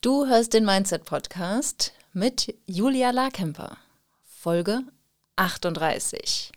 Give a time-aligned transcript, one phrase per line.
[0.00, 3.78] Du hörst den Mindset Podcast mit Julia Larkemper,
[4.22, 4.82] Folge
[5.34, 6.52] 38.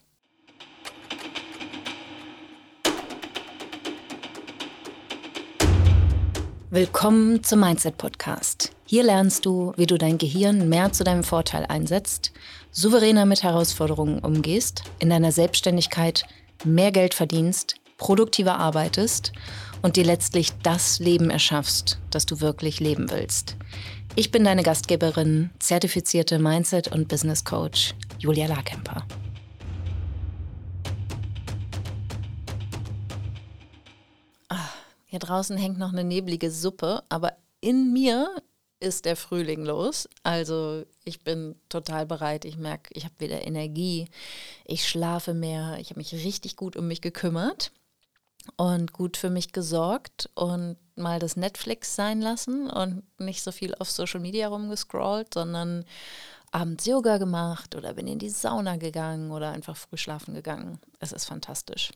[6.70, 8.74] Willkommen zum Mindset Podcast.
[8.86, 12.32] Hier lernst du, wie du dein Gehirn mehr zu deinem Vorteil einsetzt,
[12.70, 16.26] souveräner mit Herausforderungen umgehst, in deiner Selbstständigkeit
[16.64, 19.32] mehr Geld verdienst, produktiver arbeitest
[19.82, 23.56] und dir letztlich das Leben erschaffst, das du wirklich leben willst.
[24.16, 29.06] Ich bin deine Gastgeberin, zertifizierte Mindset- und Business Coach Julia Larkemper.
[34.50, 34.70] Ah,
[35.06, 38.36] hier draußen hängt noch eine neblige Suppe, aber in mir
[38.82, 40.10] ist der Frühling los.
[40.24, 42.46] Also ich bin total bereit.
[42.46, 44.08] Ich merke, ich habe wieder Energie.
[44.66, 45.78] Ich schlafe mehr.
[45.80, 47.72] Ich habe mich richtig gut um mich gekümmert
[48.58, 53.76] und gut für mich gesorgt und mal das Netflix sein lassen und nicht so viel
[53.76, 55.86] auf Social Media rumgescrollt, sondern
[56.52, 60.80] abends Yoga gemacht oder bin in die Sauna gegangen oder einfach früh schlafen gegangen.
[61.00, 61.92] Es ist fantastisch.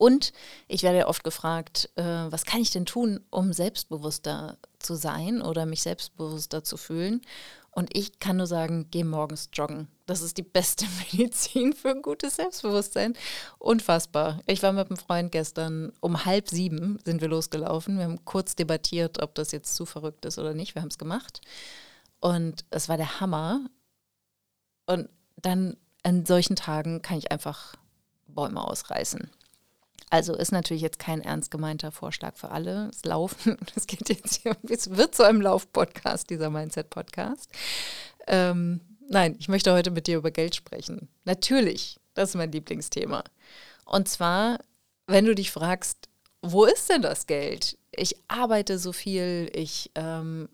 [0.00, 0.32] Und
[0.66, 5.66] ich werde oft gefragt, äh, was kann ich denn tun, um selbstbewusster zu sein oder
[5.66, 7.20] mich selbstbewusster zu fühlen?
[7.72, 9.86] Und ich kann nur sagen, geh morgens joggen.
[10.06, 13.14] Das ist die beste Medizin für ein gutes Selbstbewusstsein.
[13.58, 14.40] Unfassbar.
[14.46, 17.96] Ich war mit einem Freund gestern um halb sieben sind wir losgelaufen.
[17.96, 20.74] Wir haben kurz debattiert, ob das jetzt zu verrückt ist oder nicht.
[20.74, 21.40] Wir haben es gemacht.
[22.18, 23.60] Und es war der Hammer.
[24.86, 27.76] Und dann an solchen Tagen kann ich einfach
[28.26, 29.30] Bäume ausreißen.
[30.10, 32.88] Also ist natürlich jetzt kein ernst gemeinter Vorschlag für alle.
[32.88, 37.48] Es laufen, es geht jetzt hier, es wird zu einem Lauf-Podcast, dieser Mindset-Podcast.
[38.26, 41.08] Ähm, nein, ich möchte heute mit dir über Geld sprechen.
[41.24, 43.22] Natürlich, das ist mein Lieblingsthema.
[43.84, 44.58] Und zwar,
[45.06, 46.08] wenn du dich fragst,
[46.42, 47.78] wo ist denn das Geld?
[47.92, 50.48] Ich arbeite so viel, ich ähm,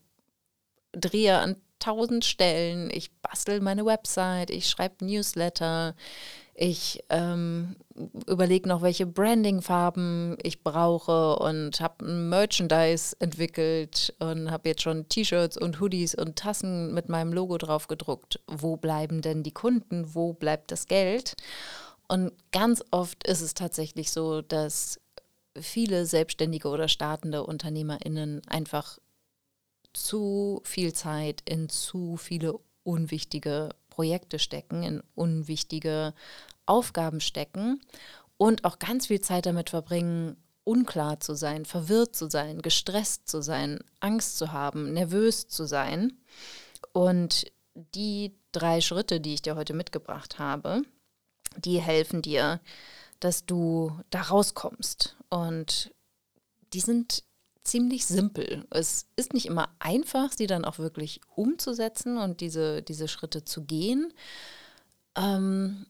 [0.93, 5.95] drehe an tausend Stellen, ich bastel meine Website, ich schreibe Newsletter,
[6.59, 7.77] ich ähm,
[8.27, 15.07] überlege noch, welche Branding-Farben ich brauche und habe ein Merchandise entwickelt und habe jetzt schon
[15.08, 18.41] T-Shirts und Hoodies und Tassen mit meinem Logo drauf gedruckt.
[18.47, 20.14] Wo bleiben denn die Kunden?
[20.14, 21.35] Wo bleibt das Geld?
[22.08, 24.98] Und ganz oft ist es tatsächlich so, dass
[25.61, 28.98] viele selbstständige oder startende UnternehmerInnen einfach
[29.92, 36.13] zu viel Zeit in zu viele unwichtige Projekte stecken, in unwichtige
[36.67, 37.81] Aufgaben stecken
[38.37, 43.41] und auch ganz viel Zeit damit verbringen, unklar zu sein, verwirrt zu sein, gestresst zu
[43.41, 46.13] sein, Angst zu haben, nervös zu sein.
[46.93, 47.47] Und
[47.95, 50.83] die drei Schritte, die ich dir heute mitgebracht habe,
[51.57, 52.61] die helfen dir,
[53.21, 55.17] dass du da rauskommst.
[55.31, 55.93] Und
[56.73, 57.23] die sind
[57.63, 58.67] ziemlich simpel.
[58.71, 63.65] Es ist nicht immer einfach, sie dann auch wirklich umzusetzen und diese, diese Schritte zu
[63.65, 64.13] gehen.
[65.17, 65.87] Ähm,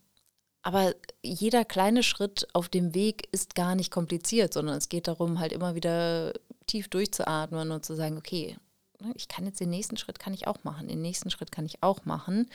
[0.67, 5.39] aber jeder kleine Schritt auf dem Weg ist gar nicht kompliziert, sondern es geht darum,
[5.39, 6.33] halt immer wieder
[6.67, 8.57] tief durchzuatmen und zu sagen, okay,
[9.01, 11.67] ne, ich kann jetzt den nächsten Schritt kann ich auch machen, den nächsten Schritt kann
[11.67, 12.51] ich auch machen,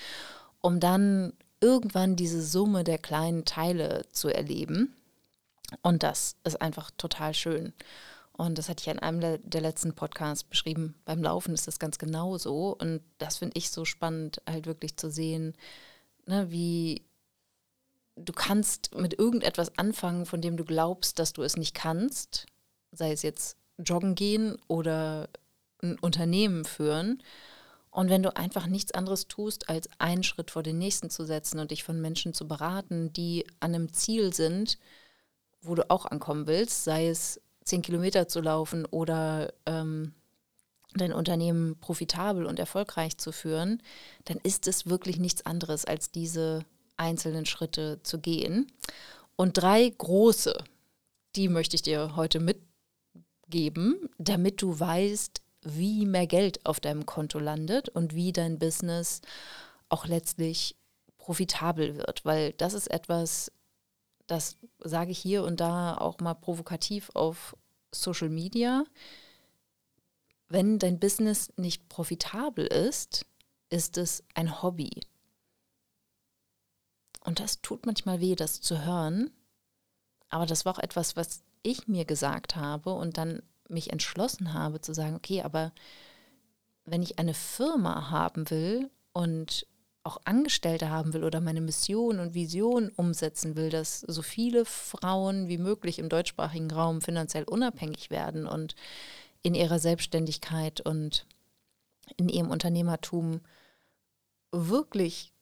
[0.59, 4.93] um dann irgendwann diese Summe der kleinen Teile zu erleben.
[5.81, 7.71] Und das ist einfach total schön.
[8.33, 10.95] Und das hatte ich in einem der letzten Podcasts beschrieben.
[11.05, 12.75] Beim Laufen ist das ganz genau so.
[12.77, 15.55] Und das finde ich so spannend, halt wirklich zu sehen,
[16.25, 17.05] ne, wie
[18.15, 22.45] du kannst mit irgendetwas anfangen, von dem du glaubst, dass du es nicht kannst.
[22.91, 25.29] Sei es jetzt joggen gehen oder
[25.81, 27.23] ein Unternehmen führen.
[27.89, 31.59] Und wenn du einfach nichts anderes tust, als einen Schritt vor den nächsten zu setzen
[31.59, 34.77] und dich von Menschen zu beraten, die an einem Ziel sind,
[35.61, 40.13] wo du auch ankommen willst, sei es zehn Kilometer zu laufen oder ähm,
[40.93, 43.81] dein Unternehmen profitabel und erfolgreich zu führen,
[44.25, 46.65] dann ist es wirklich nichts anderes als diese
[47.01, 48.71] einzelnen Schritte zu gehen.
[49.35, 50.63] Und drei große,
[51.35, 57.39] die möchte ich dir heute mitgeben, damit du weißt, wie mehr Geld auf deinem Konto
[57.39, 59.21] landet und wie dein Business
[59.89, 60.75] auch letztlich
[61.17, 63.51] profitabel wird, weil das ist etwas,
[64.27, 67.55] das sage ich hier und da auch mal provokativ auf
[67.93, 68.85] Social Media.
[70.49, 73.25] Wenn dein Business nicht profitabel ist,
[73.69, 74.89] ist es ein Hobby.
[77.23, 79.31] Und das tut manchmal weh, das zu hören.
[80.29, 84.81] Aber das war auch etwas, was ich mir gesagt habe und dann mich entschlossen habe
[84.81, 85.71] zu sagen, okay, aber
[86.85, 89.67] wenn ich eine Firma haben will und
[90.03, 95.47] auch Angestellte haben will oder meine Mission und Vision umsetzen will, dass so viele Frauen
[95.47, 98.75] wie möglich im deutschsprachigen Raum finanziell unabhängig werden und
[99.43, 101.27] in ihrer Selbstständigkeit und
[102.17, 103.41] in ihrem Unternehmertum
[104.51, 105.33] wirklich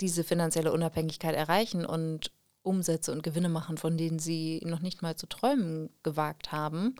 [0.00, 2.30] diese finanzielle Unabhängigkeit erreichen und
[2.62, 6.94] Umsätze und Gewinne machen, von denen sie noch nicht mal zu träumen gewagt haben,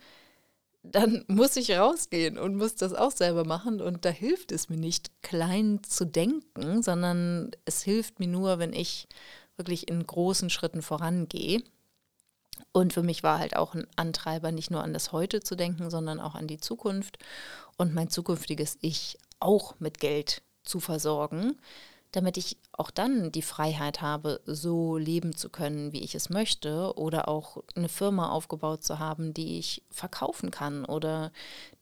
[0.82, 3.80] dann muss ich rausgehen und muss das auch selber machen.
[3.80, 8.72] Und da hilft es mir nicht, klein zu denken, sondern es hilft mir nur, wenn
[8.72, 9.08] ich
[9.56, 11.62] wirklich in großen Schritten vorangehe.
[12.72, 15.90] Und für mich war halt auch ein Antreiber, nicht nur an das Heute zu denken,
[15.90, 17.18] sondern auch an die Zukunft
[17.76, 21.56] und mein zukünftiges Ich auch mit Geld zu versorgen,
[22.12, 26.96] damit ich auch dann die Freiheit habe, so leben zu können, wie ich es möchte,
[26.96, 31.32] oder auch eine Firma aufgebaut zu haben, die ich verkaufen kann oder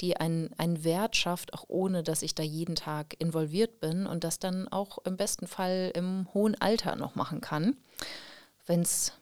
[0.00, 4.22] die einen, einen Wert schafft, auch ohne dass ich da jeden Tag involviert bin und
[4.22, 7.76] das dann auch im besten Fall im hohen Alter noch machen kann,
[8.66, 9.12] wenn's,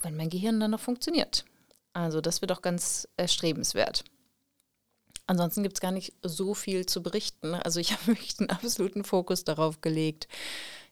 [0.00, 1.44] wenn mein Gehirn dann noch funktioniert.
[1.92, 4.04] Also das wird auch ganz erstrebenswert.
[5.26, 7.54] Ansonsten gibt es gar nicht so viel zu berichten.
[7.54, 10.28] Also ich habe wirklich einen absoluten Fokus darauf gelegt,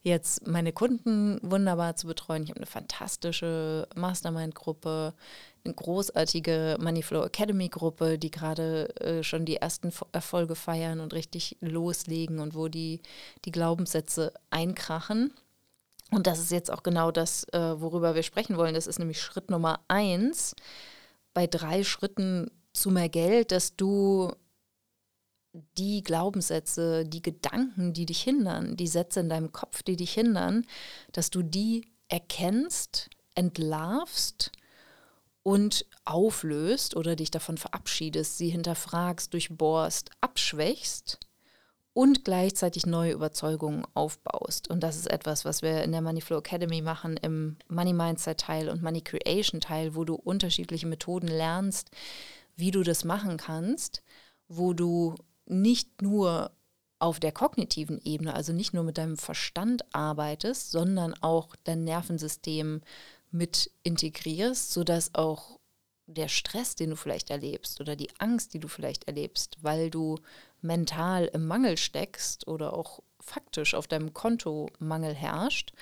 [0.02, 2.42] jetzt meine Kunden wunderbar zu betreuen.
[2.42, 5.14] Ich habe eine fantastische Mastermind-Gruppe,
[5.64, 12.38] eine großartige Moneyflow Academy-Gruppe, die gerade äh, schon die ersten Erfolge feiern und richtig loslegen
[12.38, 13.00] und wo die,
[13.46, 15.32] die Glaubenssätze einkrachen.
[16.10, 18.74] Und das ist jetzt auch genau das, äh, worüber wir sprechen wollen.
[18.74, 20.54] Das ist nämlich Schritt Nummer eins.
[21.32, 24.32] Bei drei Schritten zu mehr Geld, dass du
[25.78, 30.66] die Glaubenssätze, die Gedanken, die dich hindern, die Sätze in deinem Kopf, die dich hindern,
[31.12, 34.50] dass du die erkennst, entlarvst
[35.42, 41.20] und auflöst oder dich davon verabschiedest, sie hinterfragst, durchbohrst, abschwächst
[41.92, 44.68] und gleichzeitig neue Überzeugungen aufbaust.
[44.68, 48.68] Und das ist etwas, was wir in der Moneyflow Academy machen, im Money Mindset Teil
[48.68, 51.90] und Money Creation Teil, wo du unterschiedliche Methoden lernst,
[52.56, 54.02] wie du das machen kannst,
[54.48, 55.14] wo du
[55.46, 56.52] nicht nur
[56.98, 62.80] auf der kognitiven Ebene, also nicht nur mit deinem Verstand arbeitest, sondern auch dein Nervensystem
[63.30, 65.58] mit integrierst, sodass auch
[66.06, 70.18] der Stress, den du vielleicht erlebst oder die Angst, die du vielleicht erlebst, weil du
[70.60, 75.72] mental im Mangel steckst oder auch faktisch auf deinem Konto Mangel herrscht,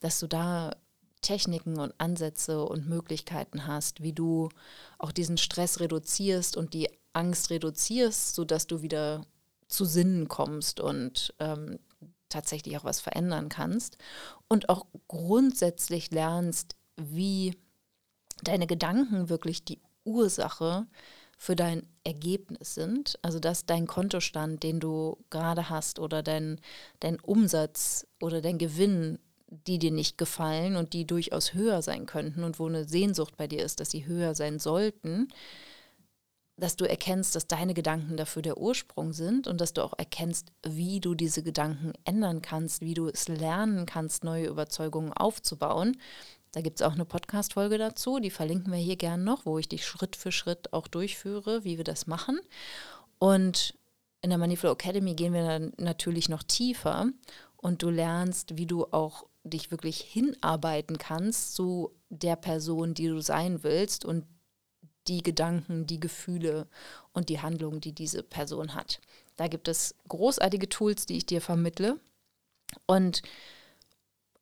[0.00, 0.76] dass du da
[1.24, 4.50] Techniken und Ansätze und Möglichkeiten hast, wie du
[4.98, 9.24] auch diesen Stress reduzierst und die Angst reduzierst, sodass du wieder
[9.66, 11.78] zu Sinnen kommst und ähm,
[12.28, 13.96] tatsächlich auch was verändern kannst
[14.48, 17.56] und auch grundsätzlich lernst, wie
[18.42, 20.86] deine Gedanken wirklich die Ursache
[21.38, 23.18] für dein Ergebnis sind.
[23.22, 26.60] Also dass dein Kontostand, den du gerade hast oder dein,
[27.00, 29.18] dein Umsatz oder dein Gewinn
[29.66, 33.46] die dir nicht gefallen und die durchaus höher sein könnten und wo eine Sehnsucht bei
[33.46, 35.28] dir ist, dass sie höher sein sollten,
[36.56, 40.52] dass du erkennst, dass deine Gedanken dafür der Ursprung sind und dass du auch erkennst,
[40.62, 45.96] wie du diese Gedanken ändern kannst, wie du es lernen kannst, neue Überzeugungen aufzubauen.
[46.52, 49.68] Da gibt es auch eine Podcast-Folge dazu, die verlinken wir hier gern noch, wo ich
[49.68, 52.38] dich Schritt für Schritt auch durchführe, wie wir das machen.
[53.18, 53.74] Und
[54.22, 57.08] in der Moneyflow Academy gehen wir dann natürlich noch tiefer
[57.56, 63.20] und du lernst, wie du auch dich wirklich hinarbeiten kannst zu der Person, die du
[63.20, 64.24] sein willst und
[65.06, 66.66] die Gedanken, die Gefühle
[67.12, 69.00] und die Handlungen, die diese Person hat.
[69.36, 72.00] Da gibt es großartige Tools, die ich dir vermittle.
[72.86, 73.22] Und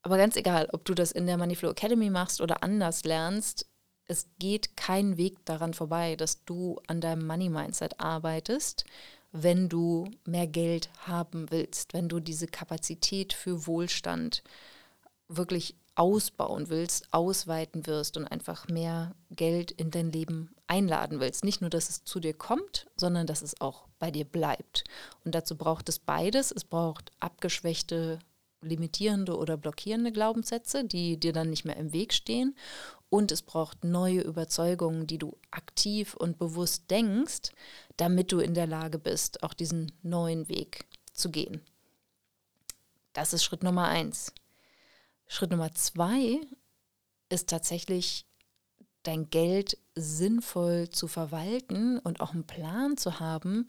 [0.02, 3.66] aber ganz egal, ob du das in der Moneyflow Academy machst oder anders lernst,
[4.06, 8.84] es geht kein Weg daran vorbei, dass du an deinem Money Mindset arbeitest,
[9.30, 14.42] wenn du mehr Geld haben willst, wenn du diese Kapazität für Wohlstand
[15.28, 21.44] wirklich ausbauen willst, ausweiten wirst und einfach mehr Geld in dein Leben einladen willst.
[21.44, 24.84] Nicht nur, dass es zu dir kommt, sondern dass es auch bei dir bleibt.
[25.24, 26.50] Und dazu braucht es beides.
[26.50, 28.20] Es braucht abgeschwächte,
[28.62, 32.56] limitierende oder blockierende Glaubenssätze, die dir dann nicht mehr im Weg stehen.
[33.10, 37.50] Und es braucht neue Überzeugungen, die du aktiv und bewusst denkst,
[37.98, 41.60] damit du in der Lage bist, auch diesen neuen Weg zu gehen.
[43.12, 44.32] Das ist Schritt Nummer eins.
[45.32, 46.42] Schritt Nummer zwei
[47.30, 48.26] ist tatsächlich
[49.02, 53.66] dein Geld sinnvoll zu verwalten und auch einen Plan zu haben,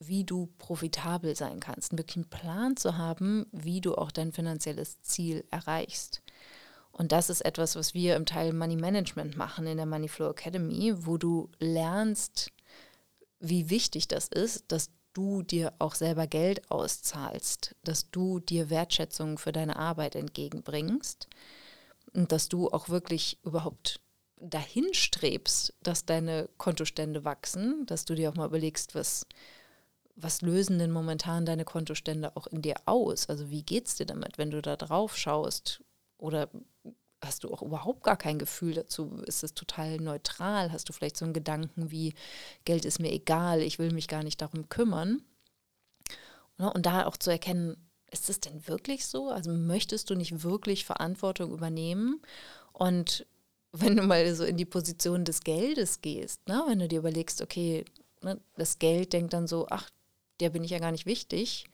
[0.00, 1.92] wie du profitabel sein kannst.
[1.92, 6.20] Einen Plan zu haben, wie du auch dein finanzielles Ziel erreichst.
[6.90, 10.30] Und das ist etwas, was wir im Teil Money Management machen in der Money Flow
[10.30, 12.50] Academy, wo du lernst,
[13.38, 19.38] wie wichtig das ist, dass du dir auch selber Geld auszahlst, dass du dir Wertschätzung
[19.38, 21.28] für deine Arbeit entgegenbringst
[22.14, 24.00] und dass du auch wirklich überhaupt
[24.36, 29.26] dahin strebst, dass deine Kontostände wachsen, dass du dir auch mal überlegst, was,
[30.16, 33.28] was lösen denn momentan deine Kontostände auch in dir aus?
[33.28, 35.82] Also wie geht es dir damit, wenn du da drauf schaust?
[36.18, 36.50] Oder
[37.24, 39.22] hast du auch überhaupt gar kein Gefühl dazu?
[39.26, 40.72] Ist es total neutral?
[40.72, 42.14] Hast du vielleicht so einen Gedanken wie,
[42.64, 45.22] Geld ist mir egal, ich will mich gar nicht darum kümmern?
[46.58, 47.76] Und da auch zu erkennen,
[48.10, 49.30] ist es denn wirklich so?
[49.30, 52.20] Also möchtest du nicht wirklich Verantwortung übernehmen?
[52.72, 53.26] Und
[53.72, 57.40] wenn du mal so in die Position des Geldes gehst, ne, wenn du dir überlegst,
[57.40, 57.84] okay,
[58.22, 59.88] ne, das Geld denkt dann so, ach,
[60.40, 61.64] der bin ich ja gar nicht wichtig,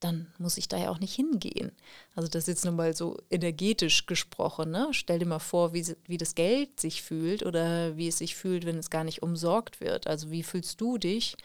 [0.00, 1.72] dann muss ich da ja auch nicht hingehen.
[2.14, 4.70] Also das ist jetzt nur mal so energetisch gesprochen.
[4.70, 4.88] Ne?
[4.92, 8.66] Stell dir mal vor, wie, wie das Geld sich fühlt oder wie es sich fühlt,
[8.66, 10.06] wenn es gar nicht umsorgt wird.
[10.06, 11.36] Also wie fühlst du dich,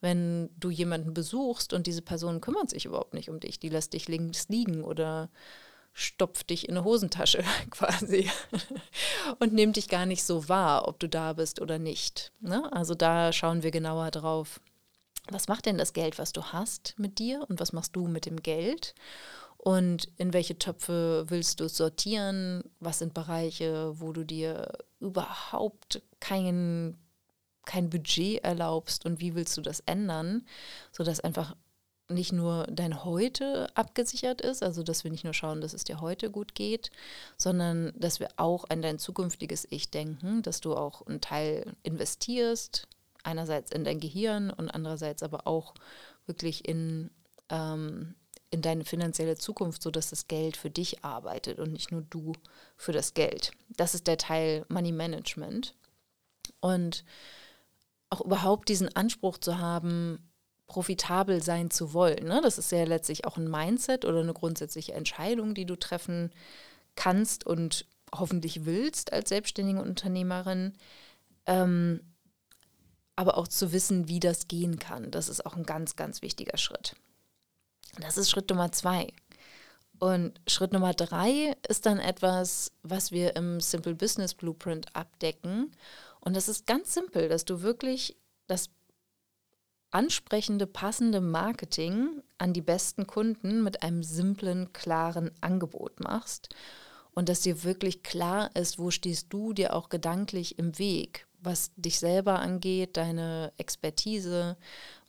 [0.00, 3.92] wenn du jemanden besuchst und diese Person kümmert sich überhaupt nicht um dich, die lässt
[3.92, 5.30] dich links liegen oder
[5.92, 8.28] stopft dich in eine Hosentasche quasi
[9.38, 12.32] und nimmt dich gar nicht so wahr, ob du da bist oder nicht.
[12.40, 12.70] Ne?
[12.72, 14.60] Also da schauen wir genauer drauf.
[15.30, 18.26] Was macht denn das Geld, was du hast mit dir und was machst du mit
[18.26, 18.94] dem Geld?
[19.56, 22.64] Und in welche Töpfe willst du sortieren?
[22.80, 26.98] Was sind Bereiche, wo du dir überhaupt kein,
[27.64, 30.44] kein Budget erlaubst und wie willst du das ändern,
[30.90, 31.54] sodass einfach
[32.08, 36.00] nicht nur dein Heute abgesichert ist, also dass wir nicht nur schauen, dass es dir
[36.00, 36.90] heute gut geht,
[37.36, 42.88] sondern dass wir auch an dein zukünftiges Ich denken, dass du auch einen Teil investierst,
[43.22, 45.74] einerseits in dein Gehirn und andererseits aber auch
[46.26, 47.10] wirklich in,
[47.48, 48.14] ähm,
[48.50, 52.32] in deine finanzielle Zukunft, sodass das Geld für dich arbeitet und nicht nur du
[52.76, 53.52] für das Geld.
[53.70, 55.74] Das ist der Teil Money Management.
[56.60, 57.04] Und
[58.10, 60.30] auch überhaupt diesen Anspruch zu haben,
[60.66, 62.24] profitabel sein zu wollen.
[62.24, 62.40] Ne?
[62.42, 66.30] Das ist ja letztlich auch ein Mindset oder eine grundsätzliche Entscheidung, die du treffen
[66.94, 70.74] kannst und hoffentlich willst als selbstständige Unternehmerin.
[71.46, 72.00] Ähm,
[73.16, 75.10] aber auch zu wissen, wie das gehen kann.
[75.10, 76.96] Das ist auch ein ganz, ganz wichtiger Schritt.
[78.00, 79.12] Das ist Schritt Nummer zwei.
[79.98, 85.72] Und Schritt Nummer drei ist dann etwas, was wir im Simple Business Blueprint abdecken.
[86.20, 88.16] Und das ist ganz simpel, dass du wirklich
[88.46, 88.70] das
[89.90, 96.48] ansprechende, passende Marketing an die besten Kunden mit einem simplen, klaren Angebot machst
[97.14, 101.72] und dass dir wirklich klar ist, wo stehst du dir auch gedanklich im Weg, was
[101.76, 104.56] dich selber angeht, deine Expertise,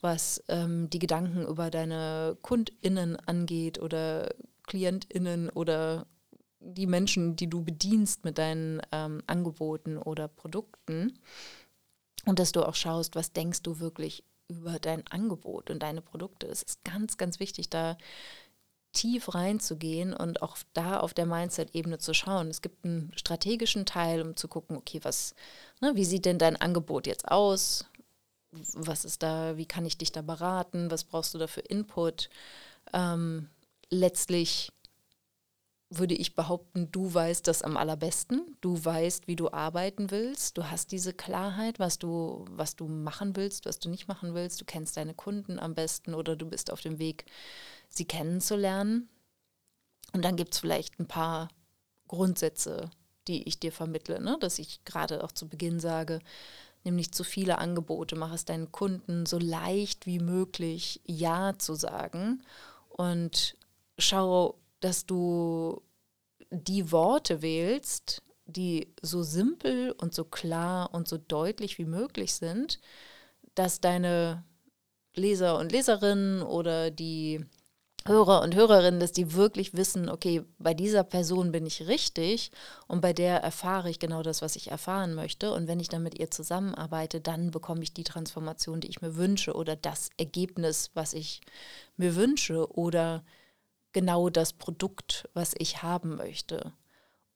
[0.02, 4.34] was ähm, die Gedanken über deine KundInnen angeht oder
[4.68, 6.08] KlientInnen oder
[6.60, 11.20] die Menschen, die du bedienst mit deinen ähm, Angeboten oder Produkten.
[12.26, 16.48] Und dass du auch schaust, was denkst du wirklich über dein Angebot und deine Produkte.
[16.48, 17.98] Es ist ganz, ganz wichtig, da
[18.94, 22.48] tief reinzugehen und auch da auf der Mindset-Ebene zu schauen.
[22.50, 25.36] Es gibt einen strategischen Teil, um zu gucken, okay, was,
[25.82, 27.86] ne, wie sieht denn dein Angebot jetzt aus?
[28.52, 30.92] Was ist da, wie kann ich dich da beraten?
[30.92, 32.30] Was brauchst du da für Input?
[32.94, 33.50] Ähm,
[33.90, 34.72] letztlich
[35.90, 38.56] würde ich behaupten, du weißt das am allerbesten.
[38.62, 40.58] Du weißt, wie du arbeiten willst.
[40.58, 44.60] Du hast diese Klarheit, was du, was du machen willst, was du nicht machen willst.
[44.62, 47.26] Du kennst deine Kunden am besten oder du bist auf dem Weg,
[47.98, 49.10] sie kennenzulernen.
[50.14, 51.50] Und dann gibt es vielleicht ein paar
[52.08, 52.90] Grundsätze,
[53.28, 54.38] die ich dir vermittle, ne?
[54.40, 56.20] dass ich gerade auch zu Beginn sage,
[56.84, 61.74] nimm nicht zu viele Angebote, mach es deinen Kunden so leicht wie möglich Ja zu
[61.76, 62.44] sagen
[62.90, 63.56] und
[63.98, 65.82] schau dass du
[66.52, 72.80] die Worte wählst, die so simpel und so klar und so deutlich wie möglich sind,
[73.56, 74.44] dass deine
[75.16, 77.46] Leser und Leserinnen oder die
[78.06, 82.52] Hörer und Hörerinnen, dass die wirklich wissen, okay, bei dieser Person bin ich richtig
[82.88, 85.54] und bei der erfahre ich genau das, was ich erfahren möchte.
[85.54, 89.16] Und wenn ich dann mit ihr zusammenarbeite, dann bekomme ich die Transformation, die ich mir
[89.16, 91.42] wünsche oder das Ergebnis, was ich
[91.96, 93.24] mir wünsche oder
[93.94, 96.74] genau das Produkt, was ich haben möchte.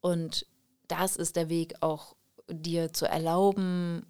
[0.01, 0.45] Und
[0.89, 2.15] das ist der Weg auch
[2.50, 4.05] dir zu erlauben,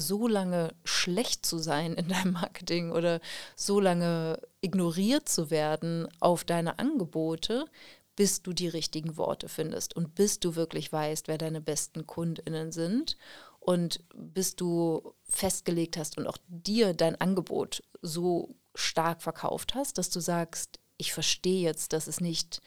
[0.00, 3.20] so lange schlecht zu sein in deinem Marketing oder
[3.56, 7.66] so lange ignoriert zu werden auf deine Angebote,
[8.16, 12.72] bis du die richtigen Worte findest und bis du wirklich weißt, wer deine besten Kundinnen
[12.72, 13.16] sind
[13.60, 20.10] und bis du festgelegt hast und auch dir dein Angebot so stark verkauft hast, dass
[20.10, 22.60] du sagst, ich verstehe jetzt, dass es nicht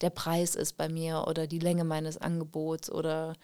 [0.00, 3.34] der Preis ist bei mir oder die Länge meines Angebots oder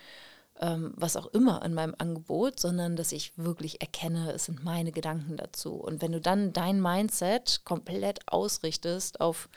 [0.60, 4.92] ähm, was auch immer an meinem Angebot, sondern dass ich wirklich erkenne, es sind meine
[4.92, 5.75] Gedanken dazu.
[5.75, 9.48] Und wenn du dann dein Mindset komplett ausrichtest auf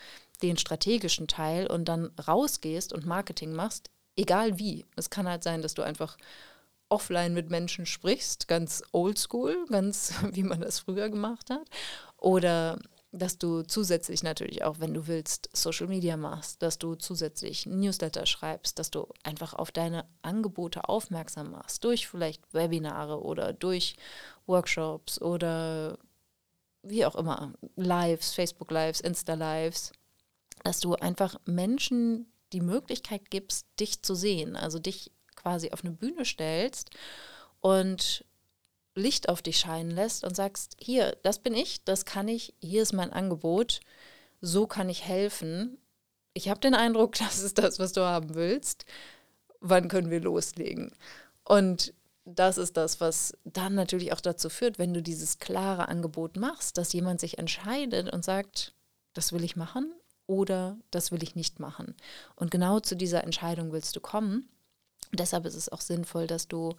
[0.41, 5.62] den strategischen Teil und dann rausgehst und Marketing machst, egal wie, es kann halt sein,
[5.62, 6.18] dass du einfach
[6.89, 11.68] offline mit Menschen sprichst, ganz oldschool, ganz wie man das früher gemacht hat.
[12.18, 12.79] Oder
[13.12, 18.25] dass du zusätzlich natürlich auch, wenn du willst, Social Media machst, dass du zusätzlich Newsletter
[18.25, 23.96] schreibst, dass du einfach auf deine Angebote aufmerksam machst, durch vielleicht Webinare oder durch
[24.46, 25.98] Workshops oder
[26.84, 29.92] wie auch immer, Lives, Facebook Lives, Insta Lives,
[30.63, 35.94] dass du einfach Menschen die Möglichkeit gibst, dich zu sehen, also dich quasi auf eine
[35.94, 36.92] Bühne stellst
[37.62, 38.25] und
[39.00, 42.82] Licht auf dich scheinen lässt und sagst, hier, das bin ich, das kann ich, hier
[42.82, 43.79] ist mein Angebot,
[44.41, 45.77] so kann ich helfen.
[46.34, 48.86] Ich habe den Eindruck, das ist das, was du haben willst.
[49.60, 50.91] Wann können wir loslegen?
[51.44, 51.94] Und
[52.36, 56.77] das ist das, was dann natürlich auch dazu führt, wenn du dieses klare Angebot machst,
[56.77, 58.74] dass jemand sich entscheidet und sagt,
[59.13, 59.91] das will ich machen
[60.27, 61.96] oder das will ich nicht machen.
[62.36, 64.48] Und genau zu dieser Entscheidung willst du kommen.
[65.12, 66.75] Deshalb ist es auch sinnvoll, dass du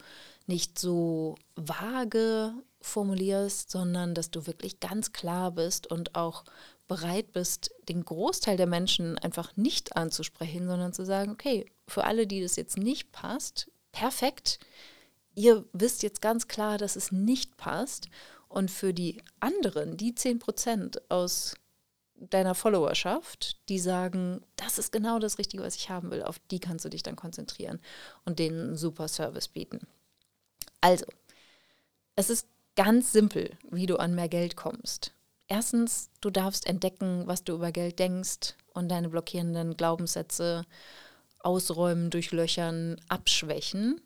[0.50, 6.44] nicht so vage formulierst, sondern dass du wirklich ganz klar bist und auch
[6.88, 12.26] bereit bist, den Großteil der Menschen einfach nicht anzusprechen, sondern zu sagen, okay, für alle,
[12.26, 14.58] die das jetzt nicht passt, perfekt,
[15.36, 18.08] ihr wisst jetzt ganz klar, dass es nicht passt.
[18.48, 21.54] Und für die anderen, die 10 Prozent aus
[22.16, 26.58] deiner Followerschaft, die sagen, das ist genau das Richtige, was ich haben will, auf die
[26.58, 27.78] kannst du dich dann konzentrieren
[28.24, 29.86] und denen einen super Service bieten.
[30.80, 31.04] Also,
[32.16, 32.46] es ist
[32.76, 35.12] ganz simpel, wie du an mehr Geld kommst.
[35.48, 40.64] Erstens, du darfst entdecken, was du über Geld denkst und deine blockierenden Glaubenssätze
[41.40, 44.00] ausräumen, durchlöchern, abschwächen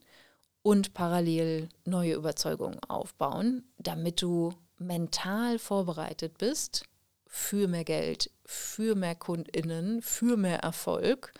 [0.62, 6.84] und parallel neue Überzeugungen aufbauen, damit du mental vorbereitet bist
[7.26, 11.34] für mehr Geld, für mehr Kundinnen, für mehr Erfolg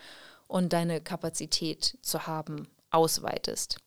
[0.47, 3.79] und deine Kapazität zu haben ausweitest.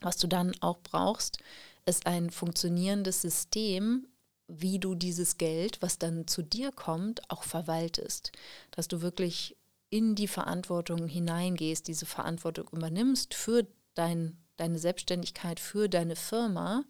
[0.00, 1.38] Was du dann auch brauchst,
[1.86, 4.06] ist ein funktionierendes System,
[4.46, 8.32] wie du dieses Geld, was dann zu dir kommt, auch verwaltest.
[8.70, 9.56] Dass du wirklich
[9.90, 16.84] in die Verantwortung hineingehst, diese Verantwortung übernimmst für dein, deine Selbstständigkeit, für deine Firma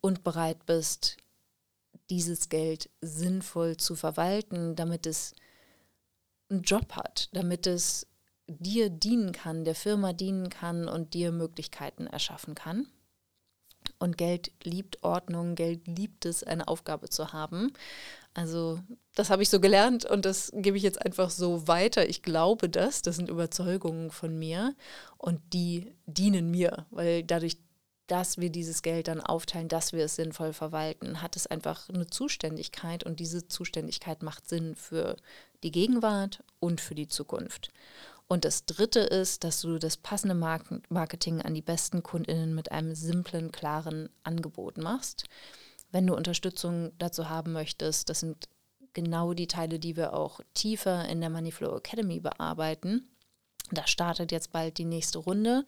[0.00, 1.16] und bereit bist,
[2.10, 5.34] dieses Geld sinnvoll zu verwalten, damit es
[6.50, 8.06] einen Job hat, damit es
[8.46, 12.86] dir dienen kann, der Firma dienen kann und dir Möglichkeiten erschaffen kann.
[13.98, 17.72] Und Geld liebt Ordnung, Geld liebt es, eine Aufgabe zu haben.
[18.32, 18.80] Also
[19.14, 22.08] das habe ich so gelernt und das gebe ich jetzt einfach so weiter.
[22.08, 24.74] Ich glaube das, das sind Überzeugungen von mir
[25.18, 27.58] und die dienen mir, weil dadurch
[28.06, 32.06] dass wir dieses Geld dann aufteilen, dass wir es sinnvoll verwalten, hat es einfach eine
[32.06, 35.16] Zuständigkeit und diese Zuständigkeit macht Sinn für
[35.62, 37.70] die Gegenwart und für die Zukunft.
[38.26, 42.94] Und das Dritte ist, dass du das passende Marketing an die besten Kundinnen mit einem
[42.94, 45.24] simplen, klaren Angebot machst.
[45.92, 48.48] Wenn du Unterstützung dazu haben möchtest, das sind
[48.94, 53.08] genau die Teile, die wir auch tiefer in der Moneyflow Academy bearbeiten.
[53.70, 55.64] Da startet jetzt bald die nächste Runde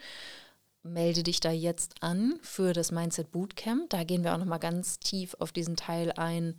[0.86, 3.90] melde dich da jetzt an für das Mindset Bootcamp.
[3.90, 6.56] Da gehen wir auch nochmal ganz tief auf diesen Teil ein.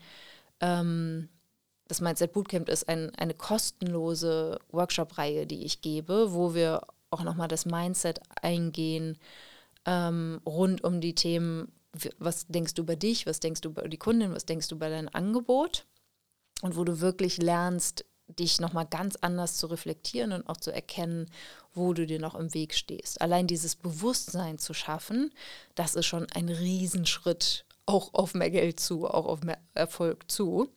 [0.60, 1.30] Ähm,
[1.88, 7.48] das Mindset Bootcamp ist ein, eine kostenlose Workshop-Reihe, die ich gebe, wo wir auch nochmal
[7.48, 9.18] das Mindset eingehen
[9.86, 11.72] ähm, rund um die Themen,
[12.20, 14.90] was denkst du über dich, was denkst du über die Kundin, was denkst du über
[14.90, 15.86] dein Angebot
[16.62, 21.32] und wo du wirklich lernst, dich nochmal ganz anders zu reflektieren und auch zu erkennen,
[21.74, 23.22] wo du dir noch im Weg stehst.
[23.22, 25.34] Allein dieses Bewusstsein zu schaffen,
[25.76, 30.70] das ist schon ein Riesenschritt auch auf mehr Geld zu, auch auf mehr Erfolg zu.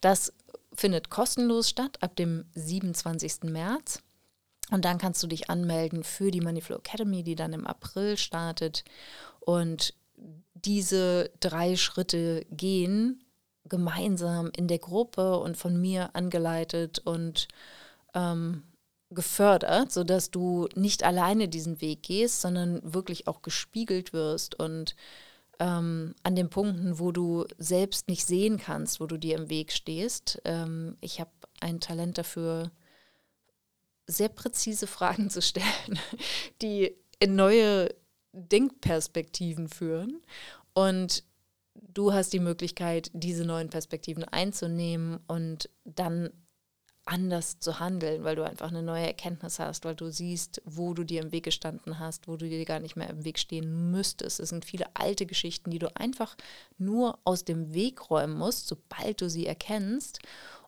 [0.00, 0.32] Das
[0.76, 3.44] findet kostenlos statt ab dem 27.
[3.44, 4.02] März.
[4.70, 8.84] Und dann kannst du dich anmelden für die Moneyflow Academy, die dann im April startet.
[9.40, 9.94] Und
[10.54, 13.22] diese drei Schritte gehen
[13.66, 17.48] gemeinsam in der Gruppe und von mir angeleitet und
[18.14, 18.62] ähm,
[19.10, 24.96] gefördert, sodass du nicht alleine diesen Weg gehst, sondern wirklich auch gespiegelt wirst und
[25.60, 29.72] ähm, an den Punkten, wo du selbst nicht sehen kannst, wo du dir im Weg
[29.72, 30.40] stehst.
[30.44, 32.70] Ähm, ich habe ein Talent dafür,
[34.06, 35.98] sehr präzise Fragen zu stellen,
[36.62, 37.94] die in neue
[38.32, 40.20] Denkperspektiven führen.
[40.74, 41.24] Und
[41.74, 46.30] du hast die Möglichkeit, diese neuen Perspektiven einzunehmen und dann
[47.06, 51.04] anders zu handeln, weil du einfach eine neue Erkenntnis hast, weil du siehst, wo du
[51.04, 54.40] dir im Weg gestanden hast, wo du dir gar nicht mehr im Weg stehen müsstest.
[54.40, 56.36] Es sind viele alte Geschichten, die du einfach
[56.78, 60.20] nur aus dem Weg räumen musst, sobald du sie erkennst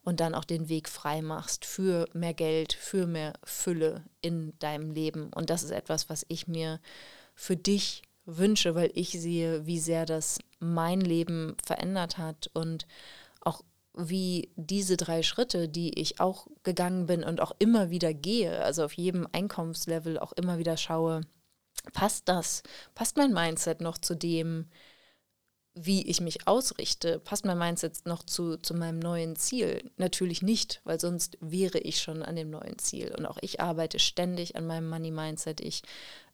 [0.05, 4.92] und dann auch den Weg frei machst für mehr Geld, für mehr Fülle in deinem
[4.92, 5.33] Leben.
[5.35, 6.81] Und das ist etwas, was ich mir
[7.35, 12.87] für dich wünsche, weil ich sehe, wie sehr das mein Leben verändert hat und
[13.96, 18.85] wie diese drei Schritte, die ich auch gegangen bin und auch immer wieder gehe, also
[18.85, 21.22] auf jedem Einkommenslevel auch immer wieder schaue,
[21.92, 22.62] passt das,
[22.94, 24.66] passt mein Mindset noch zu dem,
[25.78, 29.90] wie ich mich ausrichte, passt mein Mindset noch zu, zu meinem neuen Ziel?
[29.98, 33.14] Natürlich nicht, weil sonst wäre ich schon an dem neuen Ziel.
[33.16, 35.61] Und auch ich arbeite ständig an meinem Money Mindset.
[35.61, 35.82] Ich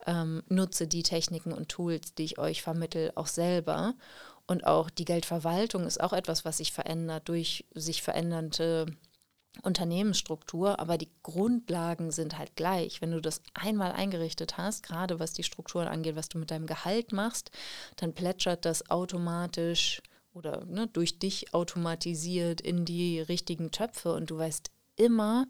[0.06, 3.94] ähm, nutze die Techniken und Tools, die ich euch vermittel, auch selber.
[4.46, 8.86] Und auch die Geldverwaltung ist auch etwas, was sich verändert durch sich verändernde
[9.62, 13.02] Unternehmensstruktur, aber die Grundlagen sind halt gleich.
[13.02, 16.66] Wenn du das einmal eingerichtet hast, gerade was die Strukturen angeht, was du mit deinem
[16.66, 17.50] Gehalt machst,
[17.96, 20.00] dann plätschert das automatisch
[20.32, 25.46] oder ne, durch dich automatisiert in die richtigen Töpfe und du weißt immer,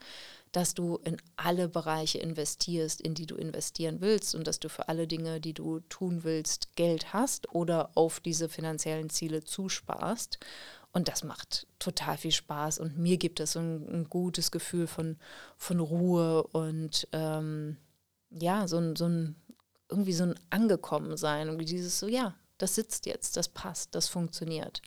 [0.53, 4.89] dass du in alle Bereiche investierst, in die du investieren willst und dass du für
[4.89, 10.39] alle Dinge, die du tun willst, Geld hast oder auf diese finanziellen Ziele zusparst.
[10.93, 15.17] Und das macht total viel Spaß und mir gibt es ein, ein gutes Gefühl von,
[15.57, 17.79] von Ruhe und ähm,
[18.29, 19.37] ja, so ein, so ein,
[19.89, 21.49] irgendwie so ein Angekommensein.
[21.49, 24.83] Und dieses so, ja, das sitzt jetzt, das passt, das funktioniert.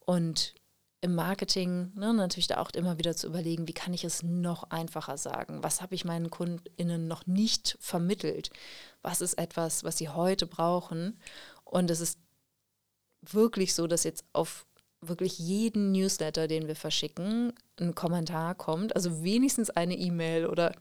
[0.00, 0.54] Und
[1.02, 4.64] im Marketing ne, natürlich da auch immer wieder zu überlegen, wie kann ich es noch
[4.64, 5.62] einfacher sagen?
[5.62, 8.50] Was habe ich meinen KundInnen noch nicht vermittelt?
[9.02, 11.18] Was ist etwas, was sie heute brauchen?
[11.64, 12.18] Und es ist
[13.22, 14.66] wirklich so, dass jetzt auf
[15.00, 20.74] wirklich jeden Newsletter, den wir verschicken, ein Kommentar kommt, also wenigstens eine E-Mail oder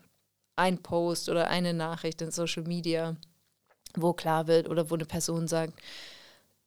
[0.58, 3.16] ein Post oder eine Nachricht in Social Media,
[3.96, 5.82] wo klar wird oder wo eine Person sagt,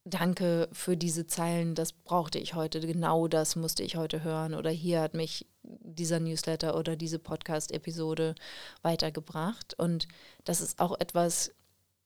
[0.04, 4.70] danke für diese Zeilen, das brauchte ich heute, genau das musste ich heute hören oder
[4.70, 8.34] hier hat mich dieser Newsletter oder diese Podcast-Episode
[8.82, 9.74] weitergebracht.
[9.78, 10.08] Und
[10.44, 11.52] das ist auch etwas,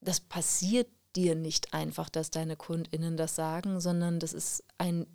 [0.00, 5.06] das passiert dir nicht einfach, dass deine KundInnen das sagen, sondern das ist ein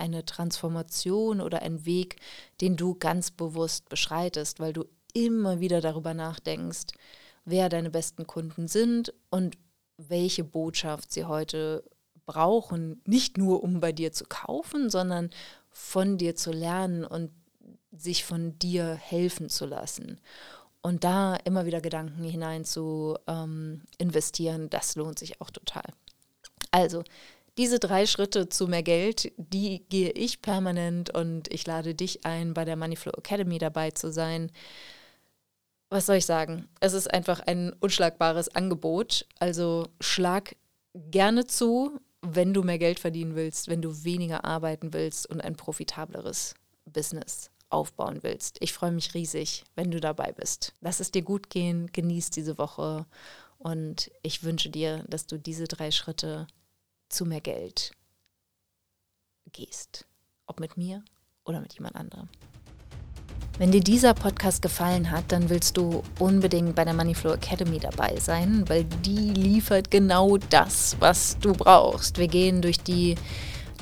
[0.00, 2.16] eine Transformation oder ein Weg,
[2.60, 6.86] den du ganz bewusst beschreitest, weil du immer wieder darüber nachdenkst,
[7.44, 9.58] wer deine besten Kunden sind und
[9.98, 11.84] welche Botschaft sie heute
[12.26, 15.30] brauchen, nicht nur um bei dir zu kaufen, sondern
[15.70, 17.30] von dir zu lernen und
[17.92, 20.20] sich von dir helfen zu lassen.
[20.82, 25.84] Und da immer wieder Gedanken hinein zu ähm, investieren, das lohnt sich auch total.
[26.70, 27.04] Also
[27.58, 32.54] diese drei Schritte zu mehr Geld, die gehe ich permanent und ich lade dich ein,
[32.54, 34.50] bei der Moneyflow Academy dabei zu sein.
[35.90, 36.68] Was soll ich sagen?
[36.80, 39.26] Es ist einfach ein unschlagbares Angebot.
[39.40, 40.56] Also schlag
[40.94, 45.56] gerne zu, wenn du mehr Geld verdienen willst, wenn du weniger arbeiten willst und ein
[45.56, 46.54] profitableres
[46.84, 48.56] Business aufbauen willst.
[48.60, 50.74] Ich freue mich riesig, wenn du dabei bist.
[50.80, 53.06] Lass es dir gut gehen, genieß diese Woche
[53.58, 56.46] und ich wünsche dir, dass du diese drei Schritte
[57.08, 57.92] zu mehr Geld
[59.52, 60.06] gehst.
[60.46, 61.04] Ob mit mir
[61.44, 62.28] oder mit jemand anderem.
[63.60, 68.16] Wenn dir dieser Podcast gefallen hat, dann willst du unbedingt bei der Moneyflow Academy dabei
[68.18, 72.16] sein, weil die liefert genau das, was du brauchst.
[72.16, 73.16] Wir gehen durch die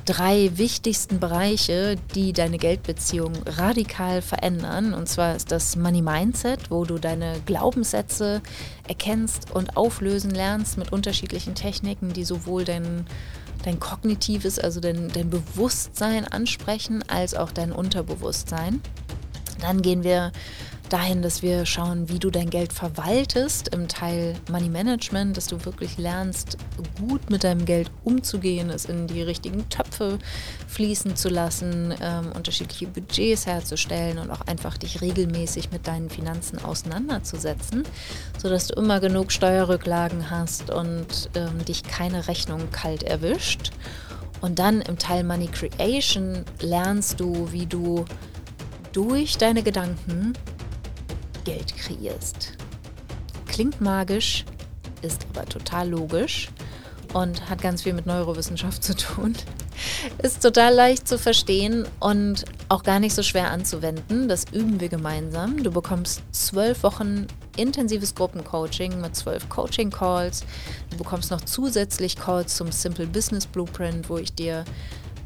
[0.04, 4.94] drei wichtigsten Bereiche, die deine Geldbeziehung radikal verändern.
[4.94, 8.42] Und zwar ist das Money Mindset, wo du deine Glaubenssätze
[8.88, 13.06] erkennst und auflösen lernst mit unterschiedlichen Techniken, die sowohl dein,
[13.62, 18.82] dein kognitives, also dein, dein Bewusstsein ansprechen, als auch dein Unterbewusstsein.
[19.60, 20.32] Dann gehen wir
[20.88, 25.64] dahin, dass wir schauen, wie du dein Geld verwaltest im Teil Money Management, dass du
[25.64, 26.56] wirklich lernst,
[26.98, 30.18] gut mit deinem Geld umzugehen, es in die richtigen Töpfe
[30.66, 36.64] fließen zu lassen, ähm, unterschiedliche Budgets herzustellen und auch einfach dich regelmäßig mit deinen Finanzen
[36.64, 37.84] auseinanderzusetzen,
[38.38, 43.72] sodass du immer genug Steuerrücklagen hast und ähm, dich keine Rechnung kalt erwischt.
[44.40, 48.04] Und dann im Teil Money Creation lernst du, wie du
[48.92, 50.34] durch deine Gedanken
[51.44, 52.52] Geld kreierst.
[53.46, 54.44] Klingt magisch,
[55.02, 56.50] ist aber total logisch
[57.12, 59.34] und hat ganz viel mit Neurowissenschaft zu tun.
[60.22, 64.28] Ist total leicht zu verstehen und auch gar nicht so schwer anzuwenden.
[64.28, 65.62] Das üben wir gemeinsam.
[65.62, 70.44] Du bekommst zwölf Wochen intensives Gruppencoaching mit zwölf Coaching-Calls.
[70.90, 74.64] Du bekommst noch zusätzlich Calls zum Simple Business Blueprint, wo ich dir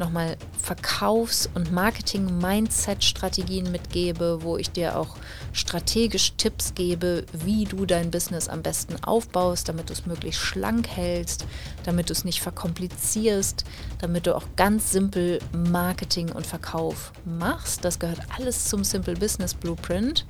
[0.03, 5.15] nochmal Verkaufs- und Marketing-Mindset-Strategien mitgebe, wo ich dir auch
[5.53, 10.89] strategisch Tipps gebe, wie du dein Business am besten aufbaust, damit du es möglichst schlank
[10.89, 11.47] hältst,
[11.85, 13.65] damit du es nicht verkomplizierst,
[14.01, 17.85] damit du auch ganz simpel Marketing und Verkauf machst.
[17.85, 20.27] Das gehört alles zum Simple Business Blueprint.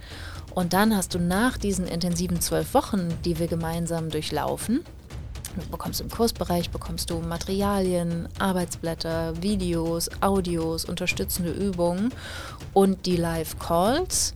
[0.55, 4.85] Und dann hast du nach diesen intensiven zwölf Wochen, die wir gemeinsam durchlaufen,
[5.55, 12.12] Du bekommst im Kursbereich bekommst du Materialien, Arbeitsblätter, Videos, Audios, unterstützende Übungen
[12.73, 14.33] und die Live-Calls.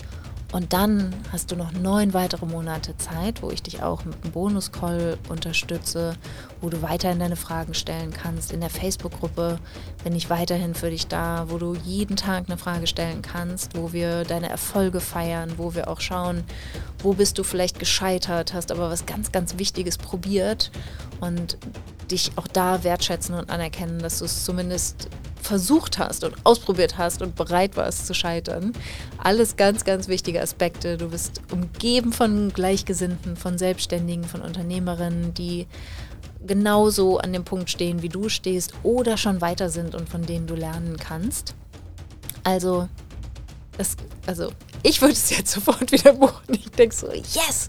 [0.53, 4.33] Und dann hast du noch neun weitere Monate Zeit, wo ich dich auch mit einem
[4.33, 6.15] Bonus-Call unterstütze,
[6.61, 8.53] wo du weiterhin deine Fragen stellen kannst.
[8.53, 9.59] In der Facebook-Gruppe
[10.05, 13.93] bin ich weiterhin für dich da, wo du jeden Tag eine Frage stellen kannst, wo
[13.93, 16.45] wir deine Erfolge feiern, wo wir auch schauen,
[17.03, 20.71] wo bist du vielleicht gescheitert, hast aber was ganz, ganz Wichtiges probiert
[21.21, 21.59] und
[22.11, 25.09] dich auch da wertschätzen und anerkennen, dass du es zumindest
[25.47, 28.73] versucht hast und ausprobiert hast und bereit warst zu scheitern.
[29.19, 30.97] Alles ganz, ganz wichtige Aspekte.
[30.97, 35.67] Du bist umgeben von Gleichgesinnten, von Selbstständigen, von Unternehmerinnen, die
[36.47, 40.47] genauso an dem Punkt stehen, wie du stehst oder schon weiter sind und von denen
[40.47, 41.55] du lernen kannst.
[42.45, 42.89] Also,
[43.77, 44.51] das, also
[44.83, 46.55] ich würde es jetzt sofort wieder buchen.
[46.55, 47.69] Ich denke so, yes,